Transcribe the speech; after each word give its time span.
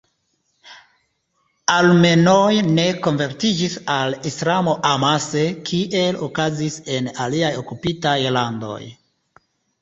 Armenoj 1.73 2.53
ne 2.77 2.85
konvertiĝis 3.07 3.75
al 3.97 4.17
Islamo 4.31 4.73
amase 4.93 5.45
kiel 5.69 6.19
okazis 6.29 6.79
en 6.97 7.13
aliaj 7.27 7.53
okupitaj 7.61 8.17
landoj. 8.41 8.81